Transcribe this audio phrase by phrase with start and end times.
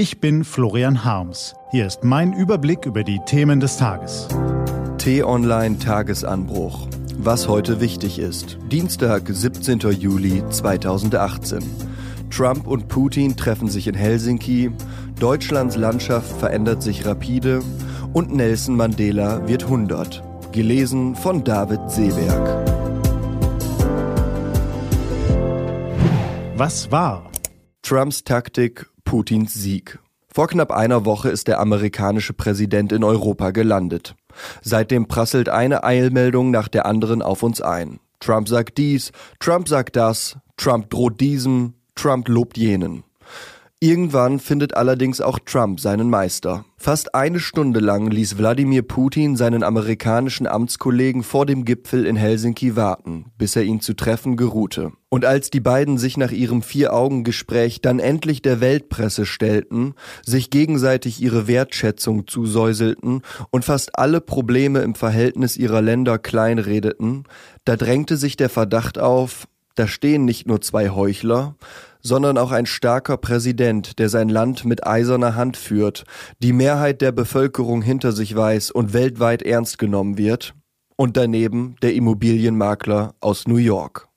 [0.00, 1.54] Ich bin Florian Harms.
[1.72, 4.28] Hier ist mein Überblick über die Themen des Tages.
[4.96, 6.88] T-Online Tagesanbruch.
[7.18, 8.56] Was heute wichtig ist.
[8.72, 9.78] Dienstag, 17.
[9.90, 11.58] Juli 2018.
[12.30, 14.70] Trump und Putin treffen sich in Helsinki.
[15.18, 17.60] Deutschlands Landschaft verändert sich rapide.
[18.14, 20.22] Und Nelson Mandela wird 100.
[20.50, 22.66] Gelesen von David Seeberg.
[26.56, 27.30] Was war?
[27.82, 29.98] Trumps Taktik, Putins Sieg.
[30.32, 34.14] Vor knapp einer Woche ist der amerikanische Präsident in Europa gelandet.
[34.62, 37.98] Seitdem prasselt eine Eilmeldung nach der anderen auf uns ein.
[38.20, 43.02] Trump sagt dies, Trump sagt das, Trump droht diesem, Trump lobt jenen.
[43.82, 46.66] Irgendwann findet allerdings auch Trump seinen Meister.
[46.76, 52.76] Fast eine Stunde lang ließ Wladimir Putin seinen amerikanischen Amtskollegen vor dem Gipfel in Helsinki
[52.76, 54.92] warten, bis er ihn zu treffen geruhte.
[55.08, 59.94] Und als die beiden sich nach ihrem Vier-Augen-Gespräch dann endlich der Weltpresse stellten,
[60.26, 67.24] sich gegenseitig ihre Wertschätzung zusäuselten und fast alle Probleme im Verhältnis ihrer Länder kleinredeten,
[67.64, 71.54] da drängte sich der Verdacht auf, da stehen nicht nur zwei Heuchler,
[72.02, 76.04] sondern auch ein starker Präsident, der sein Land mit eiserner Hand führt,
[76.38, 80.54] die Mehrheit der Bevölkerung hinter sich weiß und weltweit ernst genommen wird,
[80.96, 84.08] und daneben der Immobilienmakler aus New York.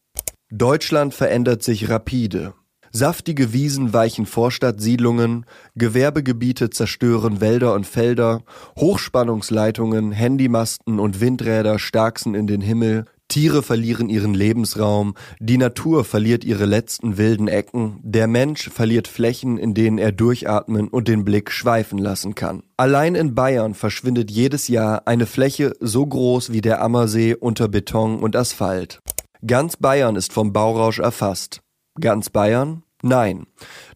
[0.51, 2.53] Deutschland verändert sich rapide.
[2.91, 8.43] Saftige Wiesen weichen Vorstadtsiedlungen, Gewerbegebiete zerstören Wälder und Felder,
[8.77, 16.43] Hochspannungsleitungen, Handymasten und Windräder starksen in den Himmel, Tiere verlieren ihren Lebensraum, die Natur verliert
[16.43, 21.49] ihre letzten wilden Ecken, der Mensch verliert Flächen, in denen er durchatmen und den Blick
[21.49, 22.61] schweifen lassen kann.
[22.77, 28.19] Allein in Bayern verschwindet jedes Jahr eine Fläche so groß wie der Ammersee unter Beton
[28.19, 28.99] und Asphalt.
[29.47, 31.61] Ganz Bayern ist vom Baurausch erfasst.
[31.99, 32.83] Ganz Bayern?
[33.05, 33.47] Nein,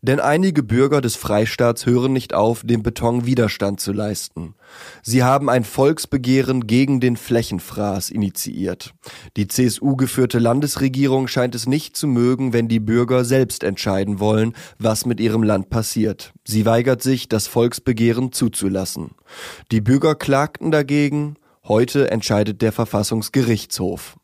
[0.01, 4.53] denn einige Bürger des Freistaats hören nicht auf, dem Beton Widerstand zu leisten.
[5.01, 8.93] Sie haben ein Volksbegehren gegen den Flächenfraß initiiert.
[9.37, 14.51] Die CSU geführte Landesregierung scheint es nicht zu mögen, wenn die Bürger selbst entscheiden wollen,
[14.77, 16.33] was mit ihrem Land passiert.
[16.45, 19.11] Sie weigert sich, das Volksbegehren zuzulassen.
[19.71, 24.17] Die Bürger klagten dagegen, heute entscheidet der Verfassungsgerichtshof.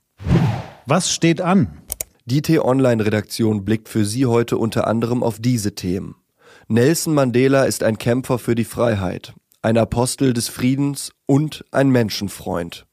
[0.86, 1.83] Was steht an?
[2.26, 6.16] Die T-Online-Redaktion blickt für Sie heute unter anderem auf diese Themen.
[6.70, 12.86] Nelson Mandela ist ein Kämpfer für die Freiheit, ein Apostel des Friedens und ein Menschenfreund.